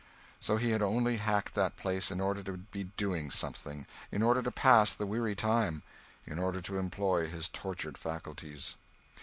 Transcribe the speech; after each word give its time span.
So 0.39 0.57
he 0.57 0.71
had 0.71 0.81
only 0.81 1.17
hacked 1.17 1.53
that 1.53 1.77
place 1.77 2.09
in 2.09 2.19
order 2.19 2.41
to 2.41 2.53
be 2.53 2.85
doing 2.97 3.29
something—in 3.29 4.23
order 4.23 4.41
to 4.41 4.49
pass 4.49 4.95
the 4.95 5.05
weary 5.05 5.35
time—in 5.35 6.39
order 6.39 6.59
to 6.59 6.79
employ 6.79 7.27
his 7.27 7.47
tortured 7.49 7.99
faculties. 7.99 8.77